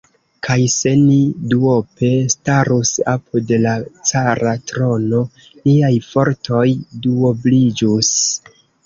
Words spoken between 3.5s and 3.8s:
la